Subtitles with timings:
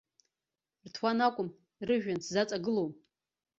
[0.85, 1.49] Рҭуан акәым,
[1.87, 2.91] рыжәҩан сзаҵагылом.